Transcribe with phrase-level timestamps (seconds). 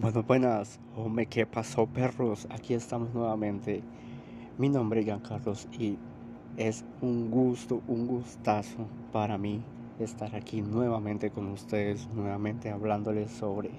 [0.00, 2.46] Bueno, buenas, hombre, ¿qué pasó, perros?
[2.50, 3.82] Aquí estamos nuevamente.
[4.56, 5.98] Mi nombre es Giancarlos y
[6.56, 9.62] es un gusto, un gustazo para mí
[9.98, 13.70] estar aquí nuevamente con ustedes, nuevamente hablándoles sobre,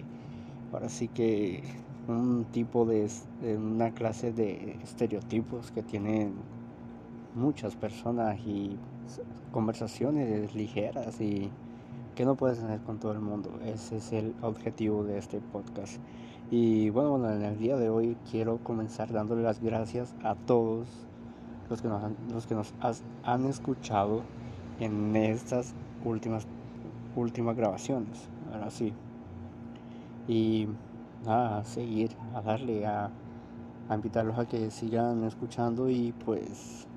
[0.71, 1.63] ahora sí que
[2.07, 3.09] un tipo de,
[3.57, 6.33] una clase de estereotipos que tienen
[7.35, 8.77] muchas personas y
[9.51, 11.49] conversaciones ligeras y
[12.15, 13.59] que no puedes tener con todo el mundo.
[13.65, 15.97] Ese es el objetivo de este podcast.
[16.49, 20.87] Y bueno, en el día de hoy quiero comenzar dándole las gracias a todos
[21.69, 22.73] los que nos han, los que nos
[23.23, 24.21] han escuchado
[24.79, 26.47] en estas últimas
[27.15, 28.27] últimas grabaciones.
[28.53, 28.93] Ahora sí.
[30.27, 30.67] Y
[31.27, 33.09] a seguir, a darle, a,
[33.89, 36.87] a invitarlos a que sigan escuchando y pues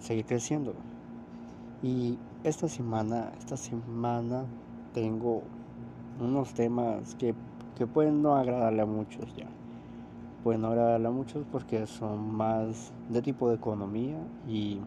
[0.00, 0.74] seguir creciendo.
[1.82, 4.44] Y esta semana, esta semana
[4.94, 5.42] tengo
[6.20, 7.34] unos temas que,
[7.76, 9.46] que pueden no agradarle a muchos ya.
[10.42, 14.18] Pueden no agradarle a muchos porque son más de tipo de economía
[14.48, 14.80] y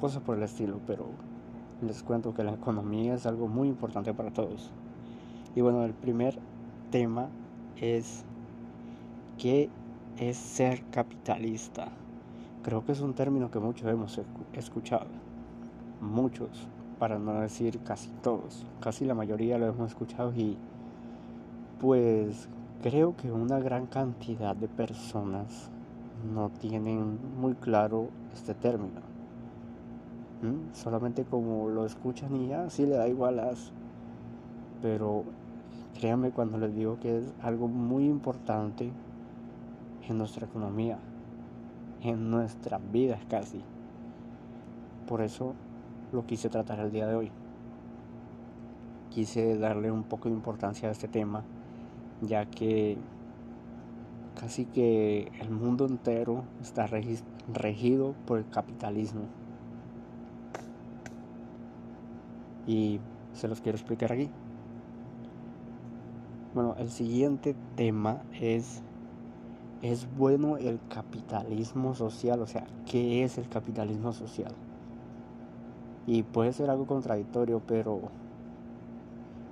[0.00, 1.06] cosas por el estilo, pero
[1.82, 4.70] les cuento que la economía es algo muy importante para todos.
[5.54, 6.38] Y bueno, el primer
[6.90, 7.28] tema
[7.80, 8.24] es
[9.38, 9.68] qué
[10.18, 11.88] es ser capitalista.
[12.66, 14.20] Creo que es un término que muchos hemos
[14.52, 15.06] escuchado.
[16.00, 16.66] Muchos,
[16.98, 20.56] para no decir casi todos, casi la mayoría lo hemos escuchado y
[21.80, 22.48] pues
[22.82, 25.70] creo que una gran cantidad de personas
[26.34, 29.00] no tienen muy claro este término.
[30.72, 33.70] Solamente como lo escuchan y ya, sí le da igual las...
[34.82, 35.22] Pero
[36.00, 38.90] créanme cuando les digo que es algo muy importante
[40.08, 40.98] en nuestra economía,
[42.06, 43.62] en nuestras vidas casi.
[45.06, 45.54] Por eso
[46.12, 47.30] lo quise tratar el día de hoy.
[49.10, 51.42] Quise darle un poco de importancia a este tema,
[52.22, 52.98] ya que
[54.38, 59.22] casi que el mundo entero está regido por el capitalismo.
[62.66, 63.00] Y
[63.32, 64.28] se los quiero explicar aquí.
[66.54, 68.82] Bueno, el siguiente tema es,
[69.82, 72.40] ¿es bueno el capitalismo social?
[72.40, 74.52] O sea, ¿qué es el capitalismo social?
[76.06, 78.00] Y puede ser algo contradictorio, pero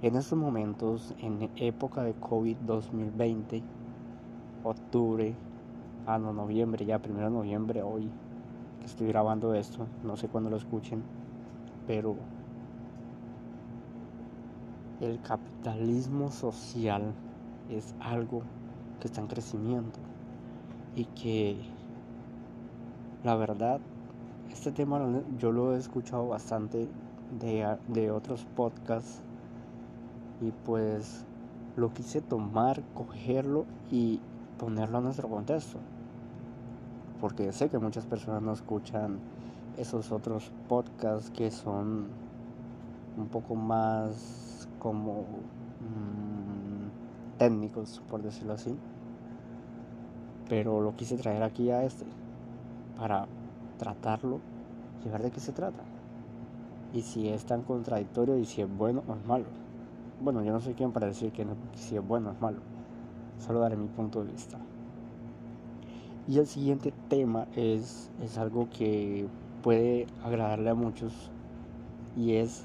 [0.03, 3.63] en estos momentos, en época de COVID 2020,
[4.63, 5.35] octubre,
[6.07, 8.09] ah no, noviembre, ya primero de noviembre, hoy
[8.85, 11.03] estoy grabando esto, no sé cuándo lo escuchen,
[11.87, 12.15] pero
[15.01, 17.13] el capitalismo social
[17.69, 18.43] es algo
[19.01, 20.14] que está en crecimiento
[20.97, 21.57] y que
[23.25, 23.81] la verdad
[24.53, 25.01] este tema
[25.39, 26.89] yo lo he escuchado bastante
[27.41, 29.21] de, otros podcasts
[30.41, 31.25] y pues
[31.77, 34.21] lo quise tomar, cogerlo y
[34.59, 35.79] ponerlo a nuestro contexto.
[37.21, 39.19] Porque sé que muchas personas no escuchan
[39.77, 42.07] esos otros podcasts que son
[43.17, 45.23] un poco más como
[45.81, 48.77] mm, técnicos, por decirlo así.
[50.49, 52.05] Pero lo quise traer aquí a este
[52.99, 53.27] para
[53.79, 54.41] tratarlo
[55.05, 55.83] y ver de qué se trata.
[56.93, 59.47] Y si es tan contradictorio y si es bueno o es malo.
[60.21, 62.59] Bueno, yo no soy quien para decir que, si es bueno o es malo.
[63.39, 64.59] Solo daré mi punto de vista.
[66.29, 69.27] Y el siguiente tema es, es algo que
[69.63, 71.31] puede agradarle a muchos
[72.17, 72.65] y es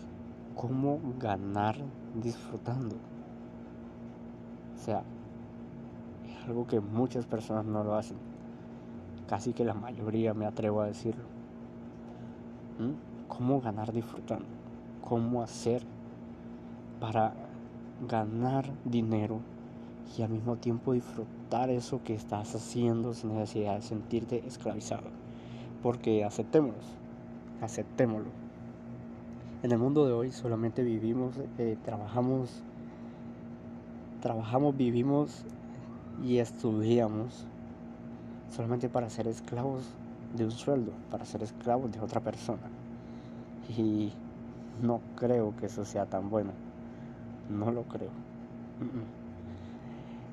[0.56, 1.76] cómo ganar
[2.22, 2.96] disfrutando.
[4.76, 5.04] O sea,
[6.50, 8.18] algo que muchas personas no lo hacen
[9.30, 11.24] casi que la mayoría me atrevo a decirlo.
[12.80, 13.28] ¿Mm?
[13.28, 14.48] ¿Cómo ganar disfrutando?
[15.08, 15.84] ¿Cómo hacer
[17.00, 17.34] para
[18.08, 19.40] ganar dinero
[20.18, 25.10] y al mismo tiempo disfrutar eso que estás haciendo sin necesidad de sentirte esclavizado?
[25.84, 26.81] Porque aceptémoslo,
[27.62, 28.31] aceptémoslo.
[29.62, 32.63] En el mundo de hoy solamente vivimos, eh, trabajamos,
[34.22, 35.46] trabajamos, vivimos
[36.24, 37.45] y estudiamos
[38.50, 39.83] solamente para ser esclavos
[40.36, 42.69] de un sueldo, para ser esclavos de otra persona.
[43.77, 44.12] Y
[44.81, 46.51] no creo que eso sea tan bueno.
[47.50, 48.12] No lo creo.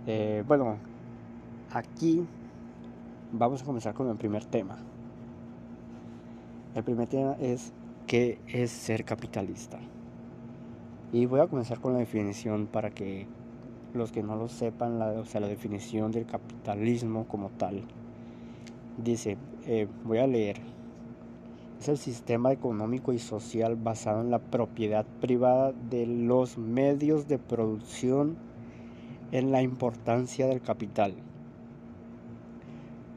[0.07, 0.77] Eh, bueno,
[1.73, 2.25] aquí
[3.33, 4.77] vamos a comenzar con el primer tema.
[6.75, 7.73] El primer tema es
[8.07, 9.79] qué es ser capitalista.
[11.13, 13.27] Y voy a comenzar con la definición para que
[13.97, 17.83] los que no lo sepan, la, o sea, la definición del capitalismo como tal.
[19.03, 20.57] Dice, eh, voy a leer,
[21.81, 27.39] es el sistema económico y social basado en la propiedad privada de los medios de
[27.39, 28.37] producción
[29.33, 31.15] en la importancia del capital.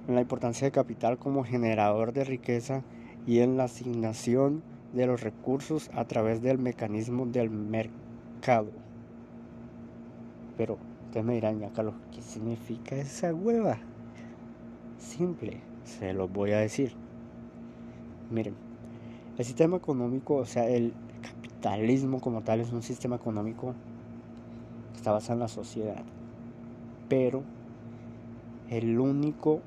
[0.08, 2.84] En la importancia del capital como generador de riqueza
[3.26, 8.72] y en la asignación de los recursos a través del mecanismo del mercado.
[10.60, 13.78] Pero ustedes me dirán, ya Carlos, ¿qué significa esa hueva?
[14.98, 16.92] Simple, se los voy a decir.
[18.30, 18.56] Miren,
[19.38, 20.92] el sistema económico, o sea, el
[21.22, 23.74] capitalismo como tal es un sistema económico
[24.92, 26.04] que está basado en la sociedad.
[27.08, 27.42] Pero
[28.70, 29.62] el único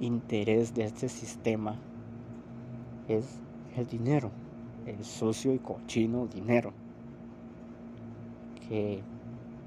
[0.00, 1.76] interés de este sistema
[3.06, 3.38] es
[3.76, 4.32] el dinero,
[4.84, 6.72] el sucio y cochino dinero.
[8.68, 9.13] Que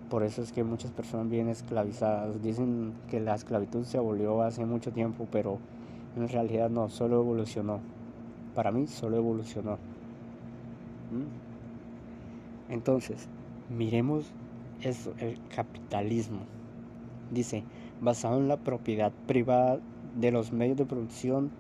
[0.09, 2.41] por eso es que muchas personas vienen esclavizadas.
[2.41, 5.59] Dicen que la esclavitud se abolió hace mucho tiempo, pero
[6.15, 7.79] en realidad no, solo evolucionó
[8.57, 9.73] para mí solo evolucionó.
[11.11, 12.73] ¿Mm?
[12.73, 13.27] Entonces,
[13.69, 14.31] miremos
[14.81, 16.39] eso, el capitalismo.
[17.29, 17.63] Dice,
[18.01, 19.79] basado en la propiedad privada
[20.19, 21.51] de los medios de producción.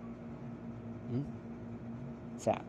[1.13, 2.35] ¿Mm?
[2.35, 2.63] O sea,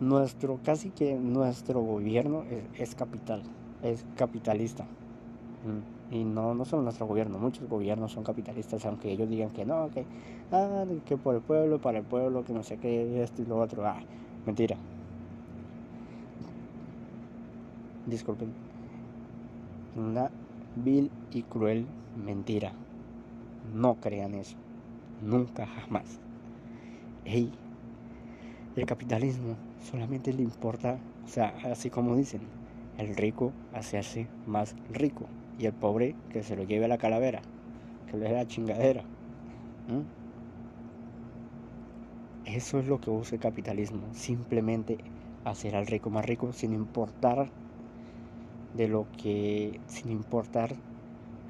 [0.00, 2.44] nuestro, casi que nuestro gobierno
[2.78, 3.42] es, capital,
[3.88, 4.86] es capitalista.
[6.10, 9.90] Y no, no solo nuestro gobierno, muchos gobiernos son capitalistas, aunque ellos digan que no,
[9.90, 10.04] que,
[10.52, 13.58] ah, que por el pueblo, para el pueblo, que no sé qué, esto y lo
[13.58, 13.86] otro.
[13.86, 14.00] Ah,
[14.44, 14.76] mentira.
[18.06, 18.52] Disculpen.
[19.96, 20.30] Una
[20.76, 21.86] vil y cruel
[22.24, 22.72] mentira.
[23.74, 24.56] No crean eso.
[25.22, 26.18] Nunca jamás.
[27.24, 27.50] Hey,
[28.76, 29.56] el capitalismo
[29.90, 32.42] solamente le importa, o sea, así como dicen,
[32.98, 35.26] el rico hacerse más rico
[35.58, 37.42] y el pobre que se lo lleve a la calavera,
[38.10, 39.04] que le dé la chingadera.
[42.44, 44.98] Eso es lo que usa el capitalismo, simplemente
[45.44, 47.48] hacer al rico más rico sin importar
[48.76, 50.74] de lo que, sin importar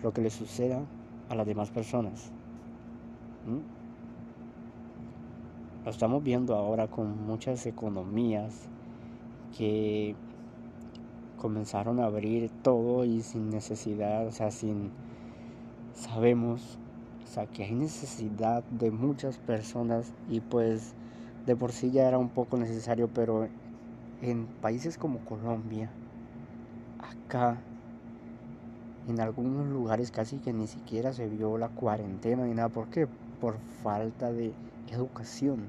[0.02, 0.82] lo que le suceda
[1.28, 2.30] a las demás personas.
[5.84, 8.68] Lo estamos viendo ahora con muchas economías
[9.56, 10.14] que
[11.44, 14.90] comenzaron a abrir todo y sin necesidad, o sea, sin
[15.94, 16.78] sabemos,
[17.22, 20.94] o sea, que hay necesidad de muchas personas y pues
[21.44, 23.46] de por sí ya era un poco necesario, pero
[24.22, 25.90] en países como Colombia,
[26.98, 27.58] acá,
[29.06, 32.70] en algunos lugares casi que ni siquiera se vio la cuarentena ni nada.
[32.70, 33.06] ¿Por qué?
[33.42, 34.54] Por falta de
[34.90, 35.66] educación,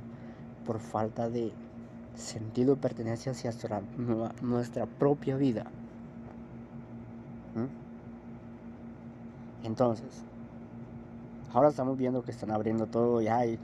[0.66, 1.51] por falta de
[2.15, 3.51] sentido pertenencia hacia
[4.41, 5.65] nuestra, propia vida.
[7.56, 7.67] ¿Mm?
[9.65, 10.23] Entonces,
[11.53, 13.59] ahora estamos viendo que están abriendo todo ya y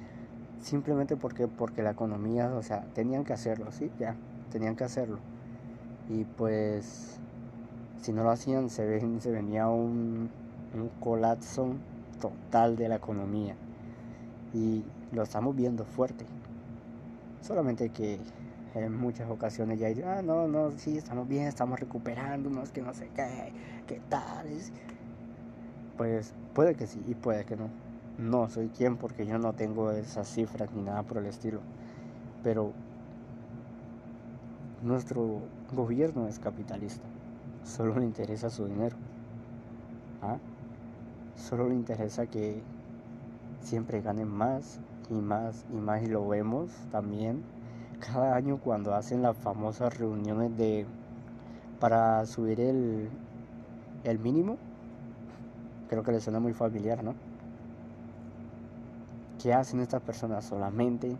[0.61, 4.15] simplemente porque, porque la economía, o sea, tenían que hacerlo, sí, ya,
[4.51, 5.19] tenían que hacerlo.
[6.09, 7.19] Y pues,
[8.01, 10.29] si no lo hacían, se, ven, se venía un,
[10.73, 11.73] un colapso
[12.19, 13.55] total de la economía.
[14.53, 16.25] Y lo estamos viendo fuerte.
[17.41, 18.19] Solamente que
[18.75, 22.93] en muchas ocasiones ya dicen, ah, no, no, sí, estamos bien, estamos recuperándonos, que no
[22.93, 23.51] sé qué,
[23.87, 24.47] qué tal.
[25.97, 27.69] Pues puede que sí y puede que no.
[28.17, 31.59] No soy quien porque yo no tengo esas cifras ni nada por el estilo.
[32.43, 32.71] Pero
[34.83, 35.41] nuestro
[35.73, 37.05] gobierno es capitalista.
[37.63, 38.95] Solo le interesa su dinero.
[40.21, 40.37] ¿Ah?
[41.35, 42.61] Solo le interesa que
[43.61, 47.43] siempre ganen más y más y más y lo vemos también
[48.01, 50.85] cada año cuando hacen las famosas reuniones de
[51.79, 53.09] para subir el,
[54.03, 54.57] el mínimo,
[55.89, 57.15] creo que les suena muy familiar, ¿no?
[59.41, 60.45] ¿Qué hacen estas personas?
[60.45, 61.15] Solamente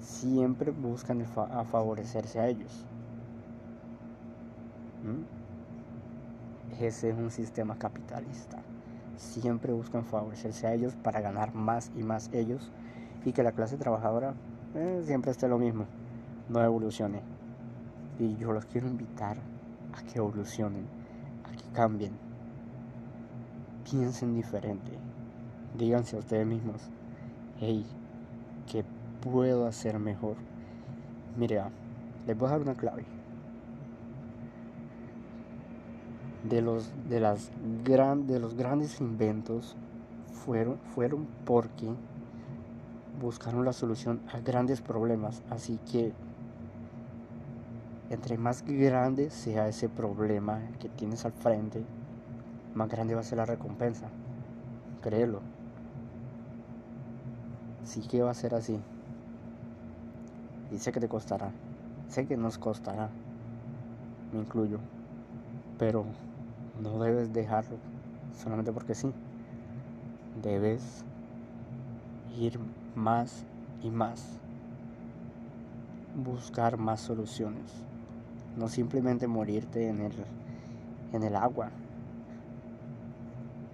[0.00, 2.84] siempre buscan a favorecerse a ellos.
[5.04, 6.82] ¿Mm?
[6.82, 8.58] Ese es un sistema capitalista.
[9.16, 12.72] Siempre buscan favorecerse a ellos para ganar más y más ellos
[13.24, 14.34] y que la clase trabajadora
[14.74, 15.86] eh, siempre esté lo mismo,
[16.48, 17.20] no evolucione.
[18.18, 19.38] Y yo los quiero invitar
[19.92, 20.86] a que evolucionen,
[21.44, 22.12] a que cambien,
[23.90, 24.92] piensen diferente,
[25.76, 26.82] díganse a ustedes mismos,
[27.58, 27.84] hey,
[28.70, 28.84] ¿qué
[29.20, 30.36] puedo hacer mejor?
[31.36, 31.62] Mire,
[32.26, 33.04] les voy a dar una clave.
[36.48, 37.50] De los, de las
[37.84, 39.76] gran, de los grandes inventos
[40.32, 41.88] fueron, fueron porque
[43.20, 45.42] buscaron la solución a grandes problemas.
[45.50, 46.12] Así que
[48.10, 51.84] entre más grande sea ese problema que tienes al frente,
[52.74, 54.08] más grande va a ser la recompensa.
[55.02, 55.40] Créelo.
[57.84, 58.78] sí que va a ser así.
[60.70, 61.50] Y sé que te costará.
[62.08, 63.10] Sé que nos costará.
[64.32, 64.78] Me incluyo.
[65.78, 66.04] Pero
[66.80, 67.76] no debes dejarlo
[68.40, 69.12] solamente porque sí.
[70.42, 71.04] Debes
[72.38, 72.58] ir
[72.94, 73.44] más
[73.82, 74.38] y más.
[76.16, 77.70] Buscar más soluciones.
[78.56, 80.12] No simplemente morirte en el,
[81.12, 81.70] en el agua.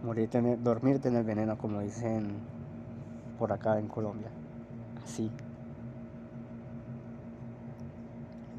[0.05, 2.35] Morirte en dormirte en el veneno, como dicen
[3.39, 4.29] por acá en Colombia.
[5.03, 5.31] Así.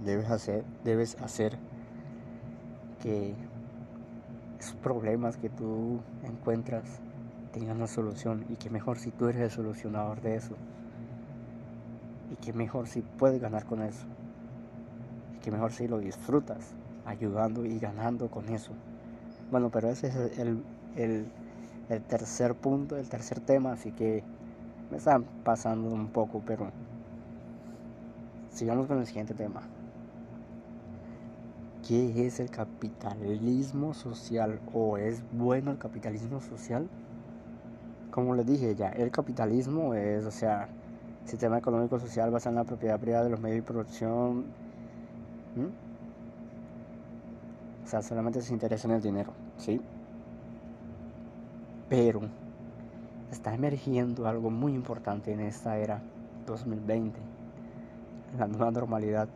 [0.03, 1.57] Debes hacer, debes hacer
[3.01, 3.35] que
[4.59, 6.83] esos problemas que tú encuentras
[7.57, 10.55] tengan una solución y que mejor si tú eres el solucionador de eso.
[12.31, 14.05] Y que mejor si puedes ganar con eso.
[15.35, 16.73] Y que mejor si lo disfrutas
[17.05, 18.71] ayudando y ganando con eso.
[19.49, 20.63] Bueno pero ese es el,
[20.95, 21.25] el,
[21.89, 24.23] el tercer punto el tercer tema así que
[24.91, 26.69] me están pasando un poco pero
[28.51, 29.61] sigamos con el siguiente tema.
[31.87, 36.89] ¿Qué es el capitalismo social o es bueno el capitalismo social?
[38.17, 40.67] Como les dije ya, el capitalismo es, o sea,
[41.23, 44.45] sistema económico social basado en la propiedad privada de los medios de producción.
[47.85, 49.79] O sea, solamente se interesa en el dinero, ¿sí?
[51.89, 52.21] Pero
[53.31, 56.01] está emergiendo algo muy importante en esta era
[56.47, 57.19] 2020,
[58.39, 59.29] la nueva normalidad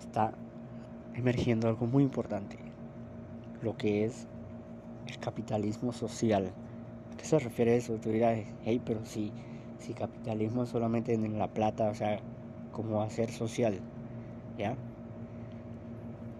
[0.00, 0.32] está
[1.14, 2.56] emergiendo algo muy importante,
[3.60, 4.26] lo que es
[5.06, 6.52] el capitalismo social.
[7.12, 7.94] ¿A qué se refiere eso?
[7.94, 9.32] Tú dirás, hey, pero si,
[9.78, 12.20] si capitalismo es solamente en la plata, o sea,
[12.72, 13.80] ¿cómo hacer social?
[14.58, 14.76] ¿Ya?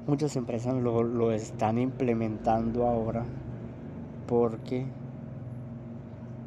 [0.06, 3.24] Muchas empresas lo, lo están implementando ahora
[4.26, 4.86] porque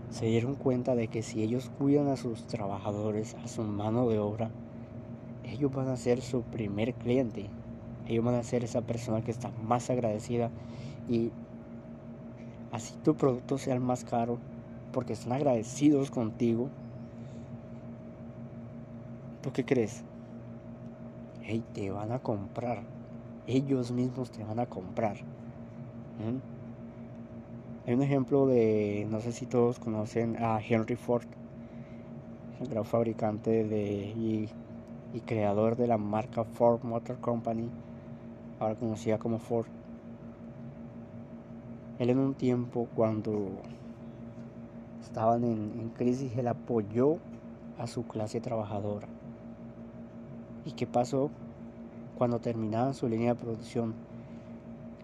[0.09, 4.19] se dieron cuenta de que si ellos cuidan a sus trabajadores, a su mano de
[4.19, 4.51] obra,
[5.43, 7.49] ellos van a ser su primer cliente.
[8.07, 10.49] Ellos van a ser esa persona que está más agradecida
[11.09, 11.31] y
[12.77, 14.37] así tu producto sea el más caro
[14.93, 16.69] porque están agradecidos contigo.
[19.41, 20.03] ¿Tú qué crees?
[21.41, 22.83] Hey, te van a comprar.
[23.47, 25.17] Ellos mismos te van a comprar.
[25.17, 26.37] ¿Mm?
[27.87, 31.25] Hay un ejemplo de, no sé si todos conocen a Henry Ford,
[32.59, 34.49] el gran fabricante de
[35.13, 37.69] y creador de la marca Ford Motor Company,
[38.59, 39.67] ahora conocida como Ford.
[41.99, 43.49] Él en un tiempo cuando
[45.01, 47.17] estaban en, crisis, él apoyó
[47.79, 49.07] a su clase trabajadora.
[50.65, 51.31] ¿Y qué pasó?
[52.17, 53.95] Cuando terminaban su línea de producción,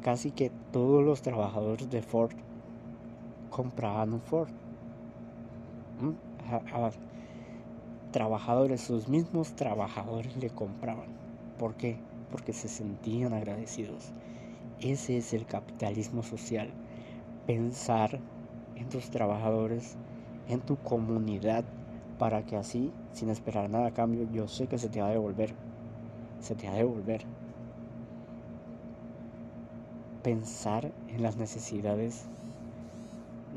[0.02, 2.34] casi que todos los trabajadores de Ford
[3.50, 4.50] compraban un Ford.
[6.00, 6.12] ¿Mm?
[8.12, 11.08] trabajadores, sus mismos trabajadores le compraban.
[11.58, 11.98] ¿Por qué?
[12.30, 14.12] Porque se sentían agradecidos.
[14.80, 16.70] Ese es el capitalismo social.
[17.46, 18.20] Pensar
[18.78, 19.98] en tus trabajadores,
[20.48, 21.66] en tu comunidad,
[22.18, 25.12] para que así, sin esperar nada a cambio, yo sé que se te va a
[25.12, 25.54] devolver.
[26.40, 27.26] Se te va a devolver.
[30.24, 32.28] Pensar en las necesidades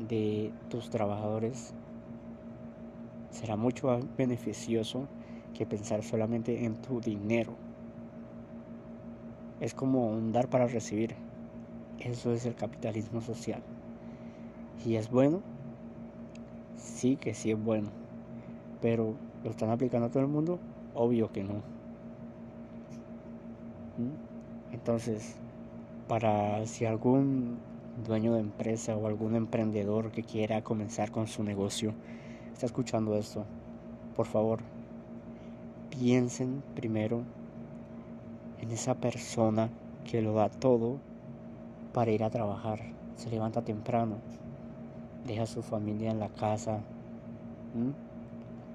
[0.09, 1.73] de tus trabajadores
[3.31, 5.07] será mucho más beneficioso
[5.53, 7.53] que pensar solamente en tu dinero.
[9.61, 11.26] Es como un dar para recibir.
[11.99, 13.61] Eso es el capitalismo social.
[14.85, 15.41] ¿Y es bueno?
[16.77, 17.89] Sí que sí es bueno.
[18.81, 20.59] Pero ¿lo están aplicando a todo el mundo?
[20.93, 21.55] Obvio que no.
[23.97, 24.73] ¿Mm?
[24.73, 25.35] Entonces,
[26.07, 27.57] para si algún
[28.05, 31.93] dueño de empresa o algún emprendedor que quiera comenzar con su negocio,
[32.53, 33.45] está escuchando esto,
[34.15, 34.59] por favor,
[35.89, 37.23] piensen primero
[38.61, 39.69] en esa persona
[40.09, 40.99] que lo da todo
[41.97, 42.79] para ir a trabajar.
[43.15, 44.17] Se levanta temprano,
[45.25, 46.81] deja a su familia en la casa.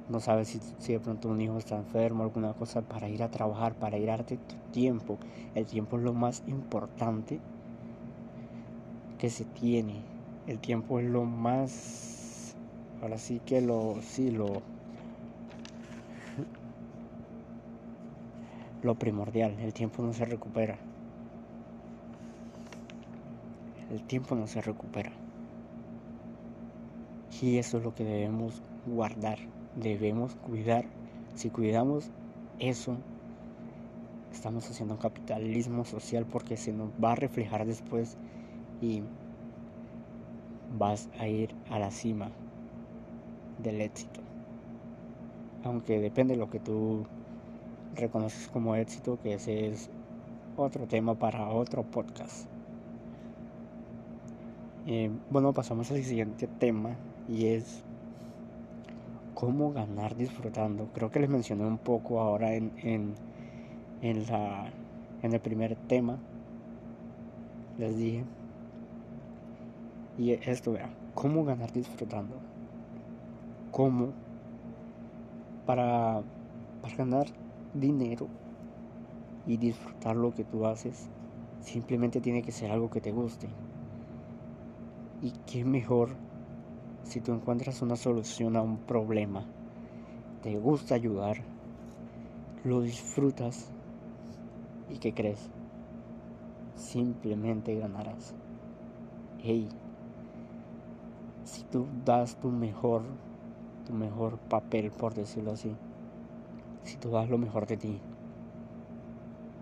[0.09, 0.59] No sabe si,
[0.93, 4.19] de pronto un hijo está enfermo, alguna cosa, para ir a trabajar, para ir a
[4.25, 4.37] tu
[4.73, 5.19] tiempo.
[5.55, 7.39] El tiempo es lo más importante
[9.19, 10.03] que se tiene.
[10.49, 12.57] El tiempo es lo más
[13.03, 14.63] Ahora sí que lo, sí, lo,
[18.83, 20.77] lo primordial, el tiempo no se recupera.
[23.93, 25.13] El tiempo no se recupera.
[27.43, 29.39] Y eso es lo que debemos guardar,
[29.77, 30.87] debemos cuidar.
[31.35, 32.11] Si cuidamos
[32.59, 32.97] eso,
[34.33, 38.17] estamos haciendo un capitalismo social porque se nos va a reflejar después
[38.81, 39.03] y
[40.79, 42.31] vas a ir a la cima
[43.63, 44.23] del éxito.
[45.65, 47.05] Aunque depende de lo que tú
[47.95, 49.91] reconoces como éxito, que ese es
[50.57, 52.52] otro tema para otro podcast.
[54.85, 56.97] Eh, bueno, pasamos al siguiente tema
[57.29, 57.85] y es
[59.35, 60.89] cómo ganar disfrutando.
[60.95, 63.15] Creo que les mencioné un poco ahora en, en,
[64.01, 64.73] en, la,
[65.23, 66.19] en el primer tema.
[67.79, 68.25] Les dije.
[70.19, 72.35] Y esto, vea, cómo ganar disfrutando.
[73.71, 74.09] Cómo
[75.65, 76.23] para,
[76.81, 77.27] para ganar
[77.75, 78.29] dinero
[79.47, 81.11] y disfrutar lo que tú haces,
[81.61, 83.49] simplemente tiene que ser algo que te guste.
[85.23, 86.11] Y qué mejor
[87.05, 89.45] si tú encuentras una solución a un problema,
[90.43, 91.37] te gusta ayudar,
[92.65, 93.71] lo disfrutas
[94.91, 95.49] y ¿qué crees?
[96.75, 98.35] Simplemente ganarás.
[99.39, 99.69] Hey,
[101.45, 103.03] si tú das tu mejor,
[103.87, 105.77] tu mejor papel, por decirlo así,
[106.83, 108.01] si tú das lo mejor de ti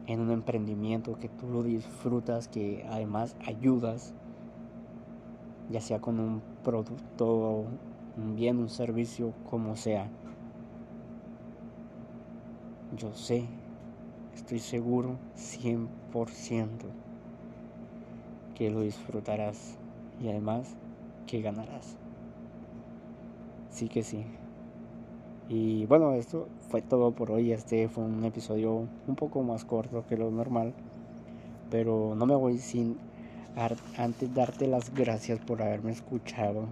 [0.06, 4.14] en un emprendimiento que tú lo disfrutas, que además ayudas,
[5.70, 7.64] ya sea con un producto,
[8.16, 10.08] un bien, un servicio, como sea.
[12.96, 13.44] Yo sé,
[14.34, 16.86] estoy seguro 100%
[18.56, 19.78] que lo disfrutarás
[20.20, 20.76] y además
[21.26, 21.96] que ganarás.
[23.70, 24.24] Sí que sí.
[25.48, 27.52] Y bueno, esto fue todo por hoy.
[27.52, 30.74] Este fue un episodio un poco más corto que lo normal.
[31.70, 32.98] Pero no me voy sin
[33.96, 36.66] antes darte las gracias por haberme escuchado.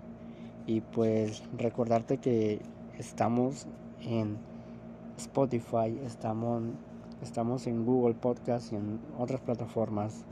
[0.67, 2.61] Y pues recordarte que
[2.99, 3.67] estamos
[4.03, 4.37] en
[5.17, 6.63] Spotify, estamos,
[7.23, 10.25] estamos en Google Podcast y en otras plataformas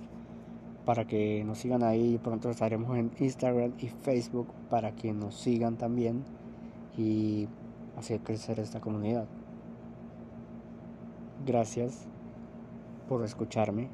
[0.84, 2.18] para que nos sigan ahí.
[2.22, 6.24] Pronto estaremos en Instagram y Facebook para que nos sigan también.
[6.96, 7.48] Y
[7.96, 9.26] hacer crecer esta comunidad.
[11.44, 12.06] Gracias
[13.08, 13.88] por escucharme.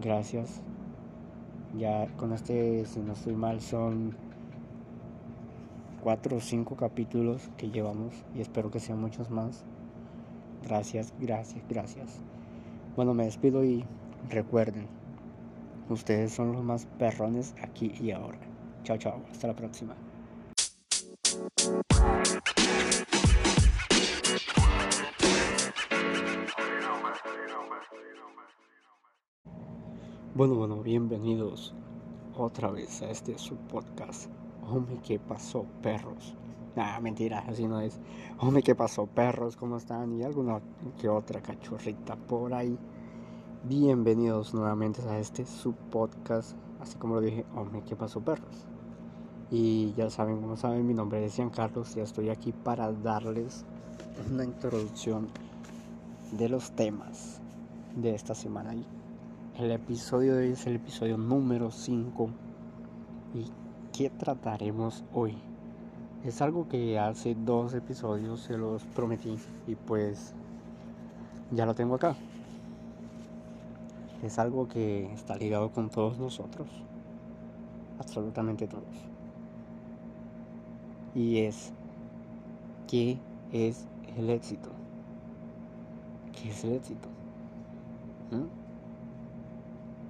[0.00, 0.60] Gracias.
[1.78, 4.14] Ya con este, si no estoy mal, son
[6.02, 9.64] cuatro o cinco capítulos que llevamos y espero que sean muchos más.
[10.62, 12.20] Gracias, gracias, gracias.
[12.96, 13.84] Bueno, me despido y
[14.30, 14.86] recuerden,
[15.88, 18.38] ustedes son los más perrones aquí y ahora.
[18.84, 19.22] Chao, chao.
[19.30, 19.94] Hasta la próxima.
[30.44, 31.72] Bueno, bueno, bienvenidos
[32.36, 34.28] otra vez a este su podcast.
[34.68, 36.34] Hombre, ¿qué pasó, perros?
[36.76, 37.98] Nah, mentira, así no es.
[38.38, 39.56] Hombre, ¿qué pasó, perros?
[39.56, 40.12] ¿Cómo están?
[40.12, 40.60] Y alguna
[41.00, 42.78] que otra cachorrita por ahí.
[43.62, 46.58] Bienvenidos nuevamente a este su podcast.
[46.78, 48.66] Así como lo dije, hombre, ¿qué pasó, perros?
[49.50, 53.64] Y ya saben, como saben, mi nombre es Carlos y estoy aquí para darles
[54.30, 55.26] una introducción
[56.32, 57.40] de los temas
[57.96, 58.74] de esta semana.
[59.58, 62.28] El episodio de hoy es el episodio número 5.
[63.34, 63.46] ¿Y
[63.96, 65.36] qué trataremos hoy?
[66.24, 70.34] Es algo que hace dos episodios se los prometí y pues
[71.52, 72.16] ya lo tengo acá.
[74.22, 76.68] Es algo que está ligado con todos nosotros.
[77.98, 79.14] Absolutamente todos
[81.14, 81.72] y es
[82.88, 83.18] ¿qué
[83.52, 83.86] es
[84.16, 84.70] el éxito?
[86.32, 87.08] ¿Qué es el éxito?
[88.32, 88.63] ¿Mm?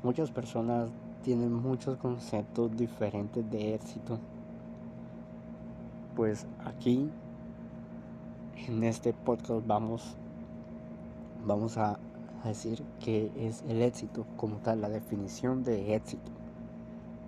[0.04, 0.90] Muchas personas
[1.22, 4.18] tienen muchos conceptos diferentes de éxito.
[6.14, 7.08] Pues aquí
[8.68, 10.14] en este podcast vamos
[11.46, 11.98] vamos a,
[12.44, 16.30] decir qué es el éxito como tal, la definición de éxito.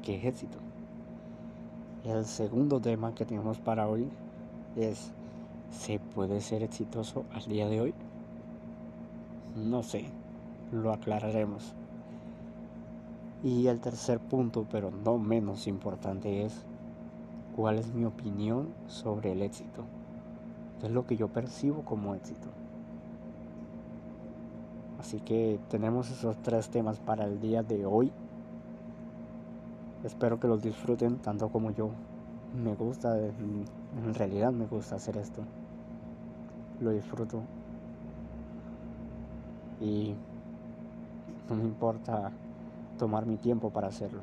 [0.03, 0.59] ¿Qué es éxito?
[2.05, 4.07] El segundo tema que tenemos para hoy
[4.77, 5.13] es,
[5.71, 7.95] ¿se puede ser exitoso al día de hoy?
[9.57, 10.05] No sé,
[10.71, 11.75] lo aclararemos.
[13.47, 16.67] Y el tercer punto, pero no menos importante, es
[17.55, 19.85] cuál es mi opinión sobre el éxito.
[20.81, 22.49] ¿Qué es lo que yo percibo como éxito?
[24.99, 28.11] Así que tenemos esos tres temas para el día de hoy.
[30.03, 31.91] Espero que los disfruten tanto como yo.
[32.61, 35.43] Me gusta, en realidad me gusta hacer esto.
[36.81, 37.43] Lo disfruto.
[39.81, 40.17] Y
[41.49, 42.33] no me importa
[42.97, 44.21] tomar mi tiempo para hacerlo.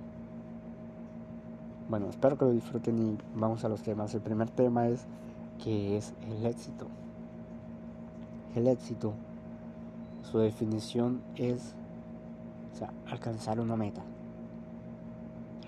[1.90, 4.14] Bueno, espero que lo disfruten y vamos a los temas.
[4.14, 5.06] El primer tema es
[5.64, 6.88] que es el éxito.
[8.56, 9.14] El éxito,
[10.32, 11.76] su definición es
[13.08, 14.04] alcanzar una meta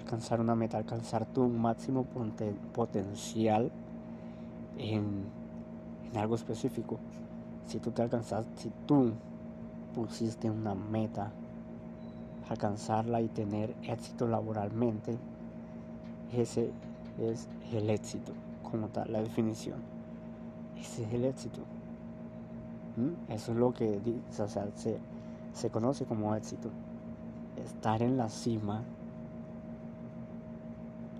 [0.05, 2.05] alcanzar una meta, alcanzar tu máximo
[2.73, 3.71] potencial
[4.77, 5.25] en,
[6.11, 6.99] en algo específico.
[7.65, 9.13] Si tú te alcanzas, si tú
[9.95, 11.31] pusiste una meta,
[12.49, 15.17] alcanzarla y tener éxito laboralmente,
[16.33, 16.71] ese
[17.19, 18.33] es el éxito,
[18.69, 19.79] como tal, la definición.
[20.79, 21.61] Ese es el éxito.
[22.97, 23.31] ¿Mm?
[23.31, 24.97] Eso es lo que se,
[25.53, 26.69] se conoce como éxito.
[27.57, 28.83] Estar en la cima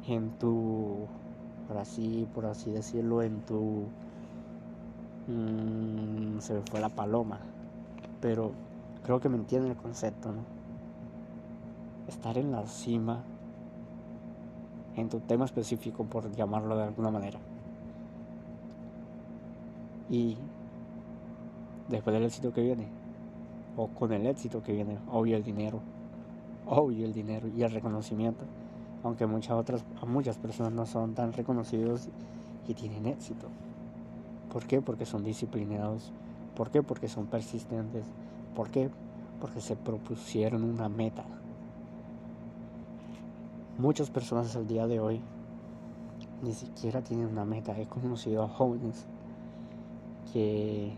[0.07, 1.07] en tu,
[1.67, 3.85] por así, por así decirlo, en tu,
[5.27, 7.39] mm, se me fue la paloma,
[8.21, 8.51] pero
[9.03, 10.54] creo que me entienden el concepto, ¿no?
[12.07, 13.23] Estar en la cima
[14.95, 17.39] en tu tema específico, por llamarlo de alguna manera.
[20.09, 20.37] Y
[21.89, 22.87] después del éxito que viene,
[23.75, 25.81] o con el éxito que viene, obvio el dinero,
[26.65, 28.45] obvio el dinero y el reconocimiento,
[29.03, 32.07] aunque muchas otras, muchas personas no son tan reconocidos
[32.67, 33.47] y tienen éxito.
[34.51, 34.81] ¿Por qué?
[34.81, 36.11] Porque son disciplinados.
[36.55, 36.81] ¿Por qué?
[36.81, 38.05] Porque son persistentes.
[38.55, 38.89] ¿Por qué?
[39.41, 41.25] Porque se propusieron una meta.
[43.77, 45.19] Muchas personas al día de hoy
[46.41, 47.77] ni siquiera tienen una meta.
[47.77, 49.05] He conocido a jóvenes
[50.31, 50.95] que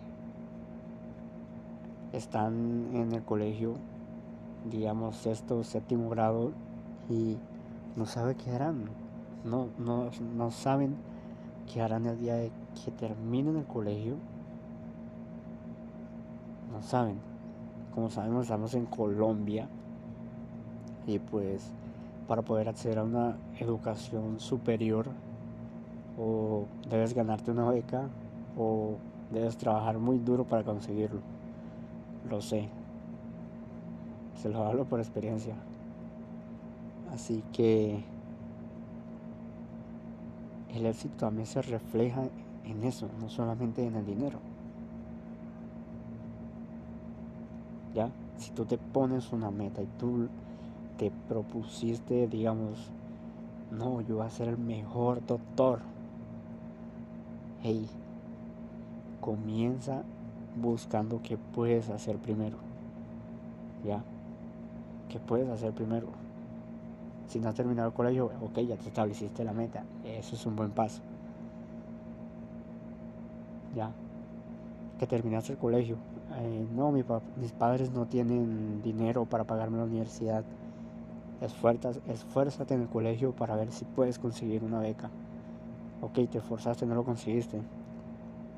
[2.14, 3.74] están en el colegio,
[4.70, 6.52] digamos, sexto, séptimo grado
[7.10, 7.38] y
[7.96, 8.92] no saben qué harán.
[9.44, 10.98] No, no, no saben
[11.74, 12.52] qué harán el día de
[12.86, 14.18] que terminen el colegio.
[16.72, 17.18] No saben.
[17.96, 19.68] Como sabemos, estamos en Colombia
[21.08, 21.72] y pues
[22.28, 25.08] para poder acceder a una educación superior
[26.20, 28.10] o debes ganarte una beca
[28.58, 28.96] o
[29.32, 31.22] debes trabajar muy duro para conseguirlo.
[32.30, 32.70] Lo sé.
[34.42, 35.56] Se lo hablo por experiencia.
[37.14, 38.04] Así que
[40.74, 42.24] el éxito también se refleja
[42.66, 44.40] en eso, no solamente en el dinero.
[47.96, 48.10] ¿Ya?
[48.38, 50.28] Si tú te pones una meta y tú
[50.98, 52.92] te propusiste, digamos,
[53.72, 55.80] no, yo voy a ser el mejor doctor.
[57.64, 57.88] Hey,
[59.22, 60.04] comienza
[60.62, 62.58] buscando qué puedes hacer primero.
[63.86, 64.04] ¿Ya?
[65.10, 66.08] ¿Qué puedes hacer primero?
[67.28, 69.84] Si no has terminado el colegio, ok, ya te estableciste la meta.
[70.06, 71.02] Eso es un buen paso.
[73.76, 73.92] Ya.
[74.98, 75.98] Que terminaste el colegio.
[76.40, 77.04] Eh, no, mi
[77.40, 80.44] mis padres no tienen dinero para pagarme la universidad.
[81.42, 85.10] Esfuérzate, en el colegio para ver si puedes conseguir una beca.
[86.02, 87.62] Ok, te esforzaste, no lo conseguiste.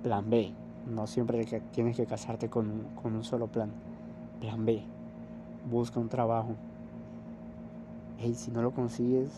[0.04, 0.54] Plan B.
[0.88, 3.72] No siempre tienes que casarte con, con un solo plan.
[4.40, 4.82] Plan B.
[5.70, 6.56] Busca un trabajo
[8.22, 9.30] hey, si no lo consigues,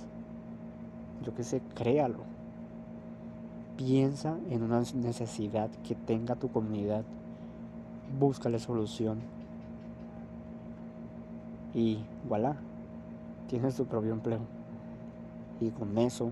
[1.24, 2.20] yo qué sé, créalo.
[3.78, 7.04] Piensa en una necesidad que tenga tu comunidad.
[8.20, 9.20] Búscale solución.
[11.74, 12.58] Y voilà,
[13.52, 14.40] tienes tu propio empleo.
[15.60, 16.32] Y con eso,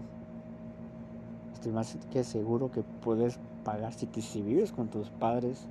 [1.53, 3.93] estoy más que seguro que puedes pagar.
[3.93, 5.67] Si, si vives con tus padres,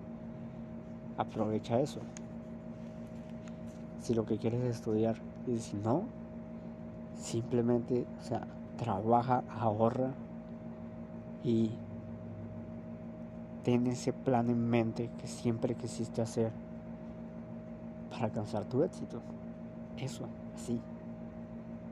[1.17, 2.01] aprovecha eso.
[4.01, 5.17] Si lo que quieres es estudiar.
[5.47, 6.05] Y si no,
[7.21, 8.47] Simplemente, o sea,
[8.79, 10.13] trabaja, ahorra
[11.43, 11.71] y
[13.65, 16.53] ten ese plan en mente que siempre quisiste hacer
[18.11, 19.21] para alcanzar tu éxito.
[19.97, 20.81] Eso, así.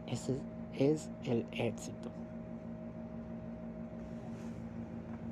[0.07, 0.39] Ese
[0.79, 2.11] es el éxito.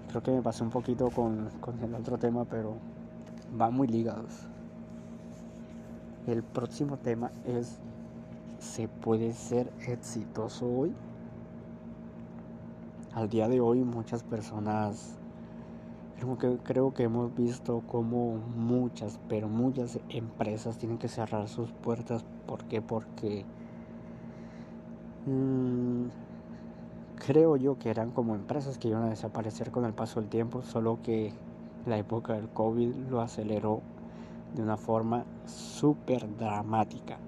[0.08, 2.74] Creo que me pasé un poquito con, con el otro tema, pero
[3.52, 4.46] van muy ligados.
[6.26, 7.78] El próximo tema es
[8.64, 10.92] ¿Se puede ser exitoso hoy?
[13.12, 15.16] Al día de hoy muchas personas,
[16.18, 21.70] creo que, creo que hemos visto como muchas, pero muchas empresas tienen que cerrar sus
[21.72, 22.24] puertas.
[22.46, 22.80] ¿Por qué?
[22.80, 23.44] Porque
[25.26, 26.08] mm,
[27.16, 30.62] creo yo que eran como empresas que iban a desaparecer con el paso del tiempo,
[30.62, 31.32] solo que
[31.86, 33.80] la época del COVID lo aceleró
[34.54, 37.18] de una forma súper dramática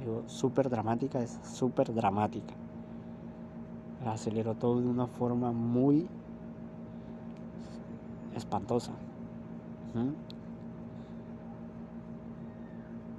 [0.00, 2.54] digo, súper dramática, es súper dramática.
[4.06, 6.06] Aceleró todo de una forma muy
[8.34, 8.92] espantosa.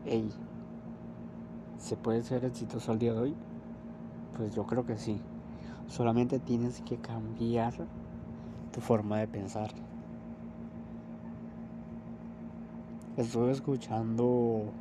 [0.05, 0.31] Ey,
[1.79, 3.50] ¿se puede ser exitoso al día de hoy?
[4.37, 5.19] Pues yo creo que sí.
[5.87, 7.73] Solamente tienes que cambiar
[8.71, 9.71] tu forma de pensar.
[13.17, 14.71] Estuve escuchando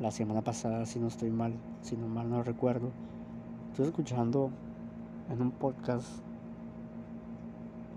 [0.00, 2.90] la semana pasada, si no estoy mal, si no mal no recuerdo,
[3.70, 4.50] estoy escuchando
[5.30, 6.06] en un podcast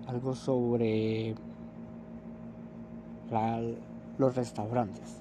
[0.06, 1.34] algo sobre
[4.18, 5.20] los restaurantes.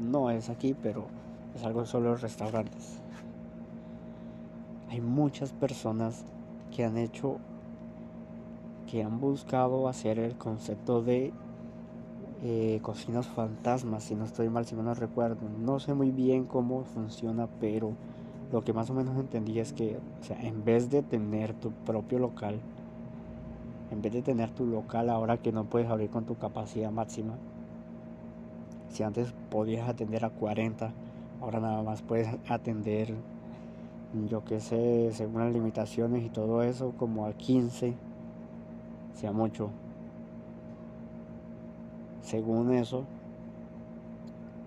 [0.00, 1.06] No es aquí, pero
[1.54, 3.00] es algo sobre los restaurantes.
[4.94, 6.24] Hay muchas personas
[6.70, 7.38] que han hecho,
[8.88, 11.32] que han buscado hacer el concepto de
[12.44, 15.48] eh, cocinas fantasmas, si no estoy mal, si no recuerdo.
[15.58, 17.94] No sé muy bien cómo funciona, pero
[18.52, 21.72] lo que más o menos entendí es que, o sea, en vez de tener tu
[21.72, 22.60] propio local,
[23.90, 27.34] en vez de tener tu local ahora que no puedes abrir con tu capacidad máxima,
[28.90, 30.92] si antes podías atender a 40,
[31.40, 33.12] ahora nada más puedes atender,
[34.28, 37.94] yo que sé, según las limitaciones y todo eso, como a 15,
[39.14, 39.70] sea mucho.
[42.22, 43.04] Según eso,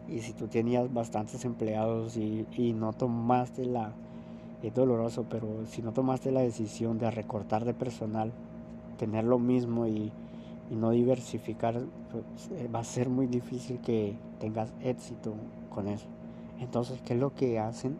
[0.07, 3.93] y si tú tenías bastantes empleados y, y no tomaste la,
[4.63, 8.31] es doloroso, pero si no tomaste la decisión de recortar de personal,
[8.97, 10.11] tener lo mismo y,
[10.69, 11.75] no diversificar,
[12.11, 15.33] pues, eh, va a ser muy difícil que tengas éxito
[15.73, 16.07] con eso.
[16.59, 17.97] Entonces, ¿qué es lo que hacen?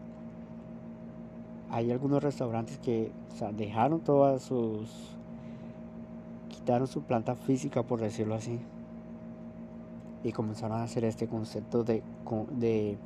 [1.70, 3.12] Hay algunos restaurantes que
[3.56, 4.88] dejaron todas sus...
[6.48, 8.58] quitaron su planta física, por decirlo así,
[10.24, 12.02] y comenzaron a hacer este concepto de,
[12.58, 12.96] de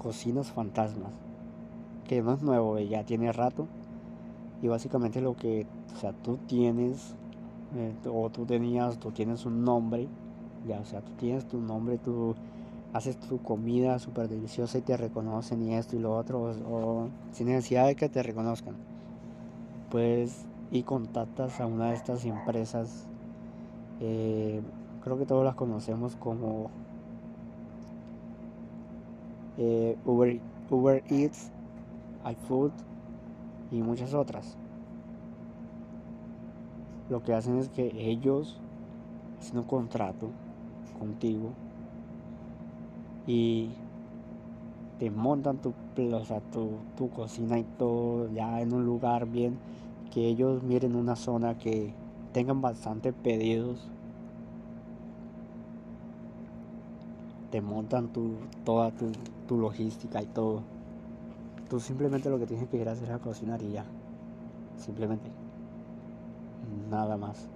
[0.00, 1.10] cocinas fantasmas,
[2.06, 3.66] que no es nuevo, ya tiene rato,
[4.62, 7.14] y básicamente lo que, o sea, tú tienes
[7.76, 10.06] eh, o tú tenías, tú tienes un nombre,
[10.66, 12.34] ya, o sea, tú tienes tu nombre, tú
[12.92, 17.48] haces tu comida súper deliciosa y te reconocen y esto y lo otro, o, sin
[17.48, 18.74] necesidad de que te reconozcan.
[19.90, 23.06] Pues, y contactas a una de estas empresas,
[24.00, 24.60] eh,
[25.02, 26.70] creo que todos las conocemos como
[29.58, 31.50] eh, Uber, Uber Eats,
[32.24, 32.72] iFood
[33.70, 34.56] y muchas otras
[37.08, 38.58] lo que hacen es que ellos
[39.38, 40.30] hacen un contrato
[40.98, 41.50] contigo
[43.26, 43.70] y
[44.98, 49.58] te montan tu, tu, tu cocina y todo ya en un lugar bien
[50.12, 51.92] que ellos miren una zona que
[52.32, 53.78] tengan bastante pedidos
[57.50, 58.34] te montan tu,
[58.64, 59.10] toda tu,
[59.48, 60.62] tu logística y todo
[61.68, 63.84] tú simplemente lo que tienes que ir a hacer es a cocinar y ya
[64.78, 65.30] simplemente
[66.90, 67.48] nada más.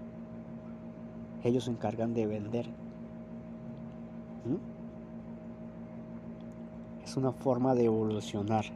[1.44, 2.66] Ellos se encargan de vender.
[4.44, 4.56] ¿Mm?
[7.10, 8.66] Es una forma de evolucionar.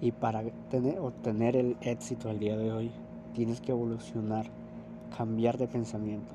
[0.00, 2.90] Y para tener, obtener el éxito al día de hoy,
[3.34, 4.46] tienes que evolucionar,
[5.16, 6.32] cambiar de pensamiento.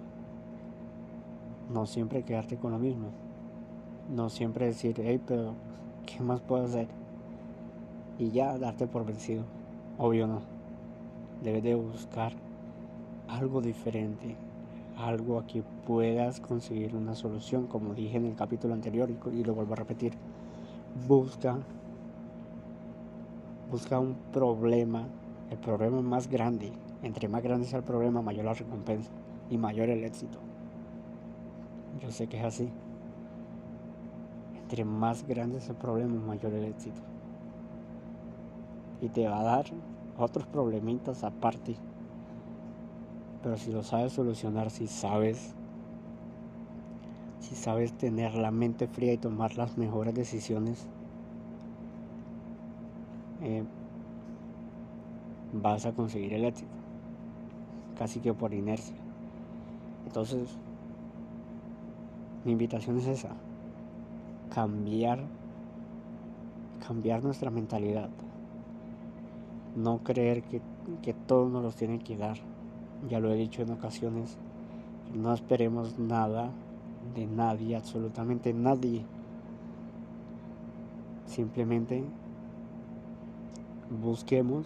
[1.69, 3.10] No siempre quedarte con lo mismo.
[4.10, 5.51] No siempre decir, hey, pero
[6.06, 6.88] ¿qué más puedo hacer?
[8.17, 9.43] Y ya darte por vencido.
[9.97, 10.39] Obvio no
[11.43, 12.32] debes de buscar
[13.28, 14.38] algo diferente,
[14.97, 19.53] algo a que puedas conseguir una solución, como dije en el capítulo anterior y, lo
[19.53, 20.13] vuelvo a repetir.
[21.08, 21.58] Busca,
[23.69, 25.08] busca un problema,
[25.49, 26.71] el problema más grande.
[27.03, 29.12] Entre más grande sea el problema, mayor la recompensa
[29.49, 30.39] y mayor el éxito.
[31.99, 32.69] Yo sé que es así.
[34.62, 37.01] Entre más grande es el problema, mayor el éxito.
[39.01, 39.65] Y te va a dar
[40.17, 41.75] otros problemitas aparte.
[43.45, 45.53] Pero si lo sabes solucionar, si sabes,
[47.41, 50.88] si sabes tener la mente fría y tomar las mejores decisiones,
[53.43, 53.63] eh,
[55.53, 56.71] vas a conseguir el éxito.
[57.99, 58.95] Casi que por inercia.
[60.08, 60.49] Entonces,
[62.45, 63.36] mi invitación es esa.
[64.55, 65.19] Cambiar,
[66.88, 68.10] cambiar nuestra mentalidad
[69.75, 70.62] no creer que,
[71.03, 72.54] que todos nos los tienen que dar.
[73.10, 74.38] Ya lo he dicho en ocasiones,
[75.13, 76.49] no esperemos nada
[77.13, 79.05] de nadie, absolutamente nadie.
[81.27, 82.03] Simplemente
[84.01, 84.65] busquemos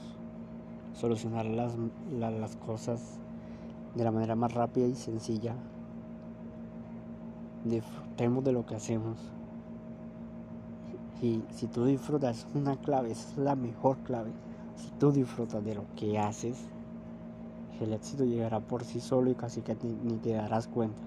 [0.93, 1.73] solucionar las,
[2.11, 3.19] las, cosas
[3.95, 5.55] de la manera más rápida y sencilla.
[7.65, 9.17] Disfrutemos de lo que hacemos.
[11.21, 14.31] Y si tú disfrutas, una clave, es la mejor clave.
[14.75, 16.69] Si tú disfrutas de lo que haces,
[17.83, 21.01] el éxito llegará por sí solo y casi que ni te darás cuenta.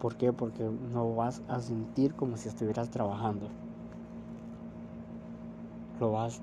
[0.00, 0.32] ¿Por qué?
[0.32, 3.46] Porque no vas a sentir como si estuvieras trabajando.
[6.00, 6.40] Lo vas,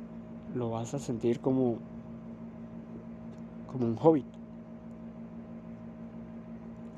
[0.55, 1.75] lo vas a sentir como,
[3.71, 4.23] como un hobby.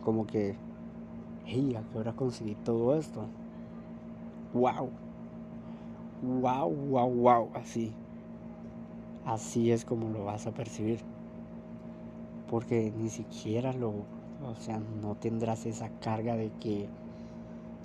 [0.04, 0.56] Como que,
[1.48, 3.22] hey, ¿a qué hora conseguí todo esto?
[4.54, 4.89] ¡Wow!
[6.22, 7.50] ¡Wow, wow, wow!
[7.56, 7.91] Así
[9.26, 11.11] así es como lo vas a percibir.
[12.52, 16.90] Porque ni siquiera lo, o sea, no tendrás esa carga de que,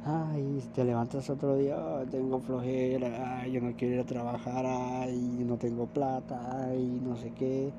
[0.05, 1.77] ay, te levantas otro día,
[2.11, 7.17] tengo flojera, ay, yo no quiero ir a trabajar, ay, no tengo plata, ay, no
[7.17, 7.71] sé qué.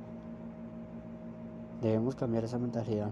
[1.81, 3.11] Debemos cambiar esa mentalidad.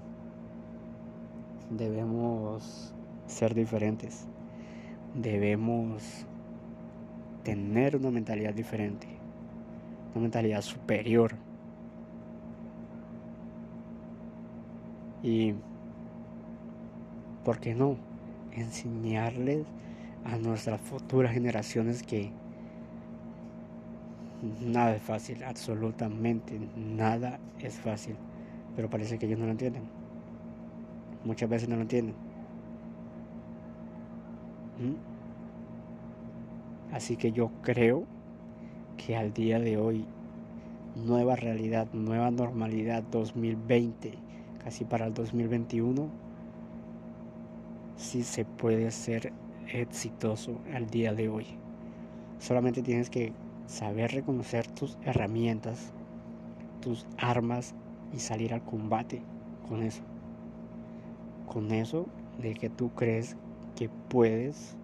[1.69, 2.93] Debemos
[3.27, 4.25] ser diferentes.
[5.13, 6.25] Debemos
[7.43, 9.07] tener una mentalidad diferente.
[10.13, 11.35] Una mentalidad superior.
[15.25, 15.55] Y,
[17.43, 17.97] ¿por qué no?
[18.53, 19.65] Enseñarles
[20.23, 22.31] a nuestras futuras generaciones que
[24.61, 28.15] nada es fácil, absolutamente nada es fácil
[28.75, 29.83] pero parece que ellos no lo entienden.
[31.23, 32.15] Muchas veces no lo entienden.
[34.79, 34.95] ¿Mm?
[36.93, 38.03] Así que yo creo
[38.97, 40.05] que al día de hoy,
[40.95, 44.13] nueva realidad, nueva normalidad 2020,
[44.65, 46.09] casi para el 2021,
[47.97, 49.31] sí se puede ser
[49.71, 51.45] exitoso al día de hoy.
[52.39, 53.31] Solamente tienes que
[53.67, 55.93] saber reconocer tus herramientas,
[56.81, 57.75] tus armas
[58.11, 59.21] y salir al combate
[59.69, 60.01] con eso.
[61.45, 62.07] Con eso
[62.41, 63.37] de que tú crees
[63.75, 64.75] que puedes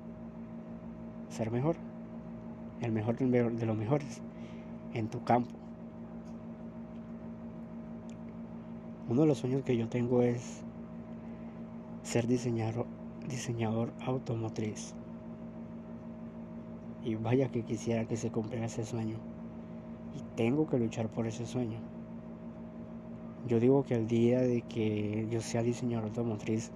[1.29, 1.75] ser mejor.
[2.81, 4.21] El mejor de los mejores
[4.93, 5.60] en tu campo.
[9.11, 10.61] Uno de los sueños que yo tengo es
[12.01, 12.85] ser diseñador,
[13.27, 14.93] diseñador automotriz.
[17.03, 19.17] Y vaya que quisiera que se cumpliera ese sueño.
[20.15, 21.77] Y tengo que luchar por ese sueño.
[23.49, 26.71] Yo digo que el día de que yo sea diseñador automotriz,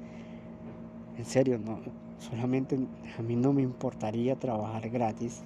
[1.18, 1.80] en serio, no,
[2.20, 2.78] solamente
[3.18, 5.42] a mí no me importaría trabajar gratis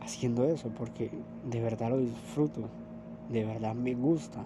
[0.00, 1.12] haciendo eso, porque
[1.48, 2.62] de verdad lo disfruto,
[3.30, 4.44] de verdad me gusta.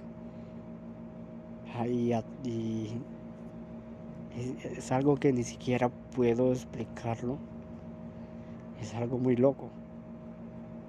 [2.45, 2.91] Y
[4.77, 7.39] es algo que ni siquiera puedo explicarlo.
[8.81, 9.69] Es algo muy loco.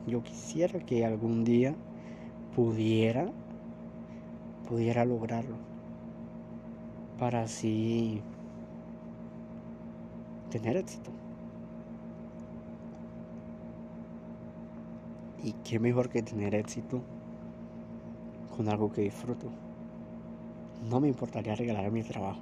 [0.08, 1.76] Yo quisiera que algún día
[2.56, 3.32] pudiera
[4.68, 5.56] pudiera lograrlo
[7.20, 8.22] para así
[10.50, 11.12] tener éxito.
[15.44, 17.02] Y qué mejor que tener éxito
[18.56, 19.63] con algo que disfruto.
[20.90, 22.42] No me importaría regalar mi trabajo,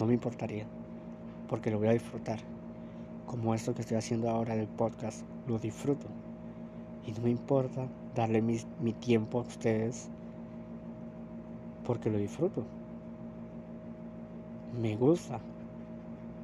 [0.00, 0.64] no me importaría,
[1.48, 2.38] porque lo voy a disfrutar.
[3.26, 6.08] Como esto que estoy haciendo ahora del podcast, lo disfruto.
[7.06, 10.08] Y no me importa darle mi, mi tiempo a ustedes
[11.86, 12.64] porque lo disfruto.
[14.80, 15.40] Me gusta.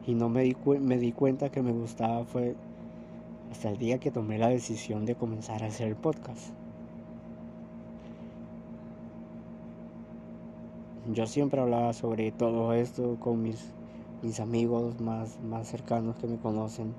[0.06, 2.54] Y no me di, me di cuenta que me gustaba fue
[3.50, 6.63] hasta el día que tomé la decisión de comenzar a hacer el podcast.
[11.12, 13.60] Yo siempre hablaba sobre todo esto con mis,
[14.22, 16.92] mis amigos más, más cercanos que me conocen.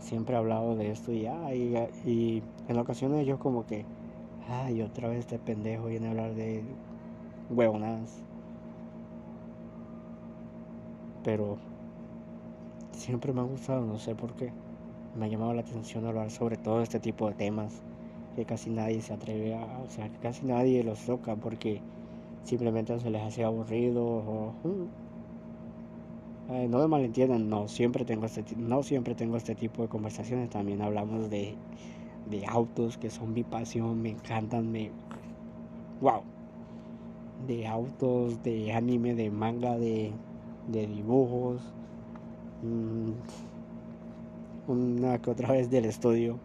[0.00, 1.26] Siempre he hablado de esto y,
[2.06, 3.84] y en ocasiones yo como que,
[4.48, 6.64] ay, otra vez este pendejo viene a hablar de
[7.50, 8.10] huevonadas.
[11.22, 11.58] Pero
[12.92, 14.52] siempre me ha gustado, no sé por qué.
[15.14, 17.72] Me ha llamado la atención hablar sobre todo este tipo de temas
[18.36, 21.82] que casi nadie se atreve a, o sea, que casi nadie los toca porque
[22.44, 26.70] simplemente se les hace aburrido o mm.
[26.70, 30.82] no me malentiendan, no siempre tengo este no siempre tengo este tipo de conversaciones, también
[30.82, 31.54] hablamos de,
[32.30, 34.90] de autos que son mi pasión, me encantan, me
[36.00, 36.22] wow
[37.46, 40.12] de autos, de anime, de manga, de,
[40.72, 41.60] dibujos,
[42.62, 43.10] mm,
[44.70, 46.38] una que otra vez del estudio,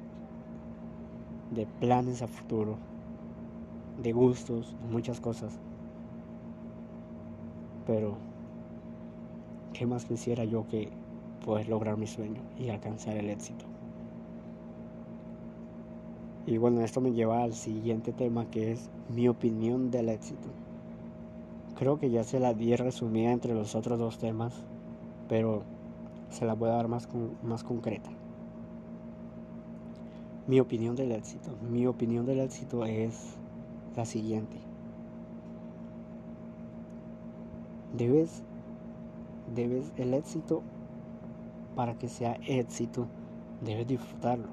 [1.51, 2.77] de planes a futuro,
[4.01, 5.59] de gustos, muchas cosas.
[7.85, 8.17] Pero,
[9.73, 10.91] ¿qué más quisiera yo que
[11.45, 13.65] poder lograr mi sueño y alcanzar el éxito?
[16.47, 20.47] Y bueno, esto me lleva al siguiente tema que es mi opinión del éxito.
[21.75, 24.53] Creo que ya se la di resumida entre los otros dos temas,
[25.27, 25.63] pero
[26.29, 27.07] se la voy a dar más,
[27.43, 28.09] más concreta.
[30.47, 31.49] Mi opinión del éxito.
[31.69, 33.35] Mi opinión del éxito es
[33.95, 34.57] la siguiente.
[37.97, 38.43] Debes,
[39.53, 40.61] debes el éxito
[41.75, 43.07] para que sea éxito,
[43.61, 44.47] debes disfrutarlo.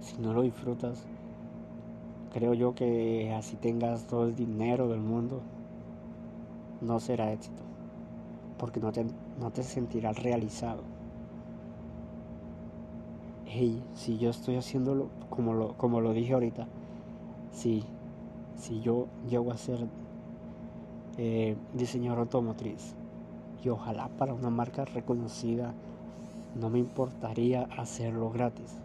[0.00, 1.04] Si no lo disfrutas,
[2.32, 5.40] creo yo que así tengas todo el dinero del mundo,
[6.80, 7.62] no será éxito,
[8.58, 9.04] porque no te,
[9.40, 10.82] no te sentirás realizado.
[13.50, 16.66] hey, si yo estoy haciéndolo como lo, como lo dije ahorita,
[17.50, 17.82] si,
[18.56, 19.86] si yo llego a ser
[21.18, 22.94] eh, diseñador automotriz
[23.64, 25.74] y ojalá para una marca reconocida,
[26.54, 28.78] no me importaría hacerlo gratis.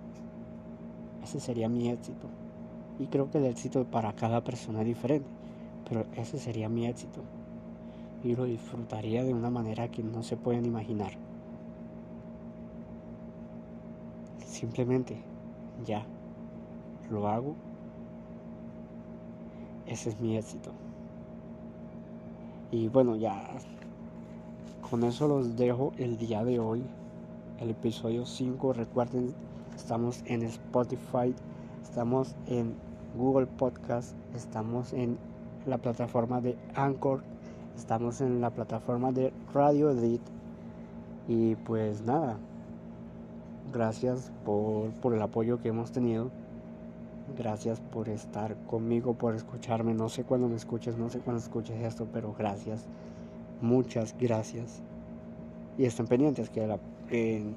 [1.24, 2.28] Ese sería mi éxito.
[3.00, 5.28] Y creo que el éxito para cada persona es diferente,
[5.88, 7.22] pero ese sería mi éxito.
[8.24, 11.14] Y lo disfrutaría de una manera que no se pueden imaginar.
[14.46, 15.18] Simplemente,
[15.86, 16.06] ya,
[17.10, 17.56] lo hago.
[19.86, 20.72] Ese es mi éxito.
[22.74, 23.40] Y bueno, ya
[24.90, 26.82] con eso los dejo el día de hoy.
[27.60, 28.74] El episodio 5.
[28.74, 29.32] Recuerden,
[29.76, 31.36] estamos en Spotify,
[31.84, 32.74] estamos en
[33.16, 35.20] Google Podcast, estamos en
[35.68, 37.22] la plataforma de Anchor,
[37.78, 40.22] estamos en la plataforma de Radio Edit.
[41.28, 42.40] Y pues nada,
[43.72, 46.30] Gracias por, el apoyo que hemos tenido.
[47.38, 49.94] Gracias por estar conmigo, por escucharme.
[49.94, 52.86] No sé cuándo me escuches, no sé cuándo escuches esto, pero gracias.
[53.62, 54.82] Muchas gracias.
[55.78, 56.78] Y estén pendientes que
[57.10, 57.56] en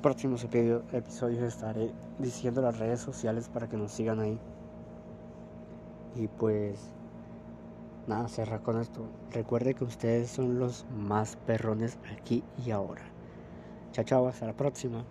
[0.00, 4.38] próximos episodios estaré diciendo las redes sociales para que nos sigan ahí.
[6.16, 6.78] Y pues
[8.06, 9.02] nada, cerrar con esto.
[9.32, 13.02] Recuerde que ustedes son los más perrones aquí y ahora.
[13.92, 15.04] Chao, chao, hasta la próxima.